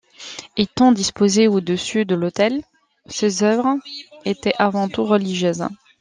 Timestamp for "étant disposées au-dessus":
0.57-2.05